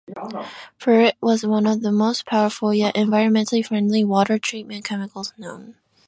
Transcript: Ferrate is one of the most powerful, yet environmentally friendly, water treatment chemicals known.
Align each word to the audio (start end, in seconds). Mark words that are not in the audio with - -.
Ferrate 0.79 1.13
is 1.31 1.45
one 1.45 1.67
of 1.67 1.83
the 1.83 1.91
most 1.91 2.25
powerful, 2.25 2.73
yet 2.73 2.95
environmentally 2.95 3.63
friendly, 3.63 4.03
water 4.03 4.39
treatment 4.39 4.83
chemicals 4.83 5.31
known. 5.37 5.75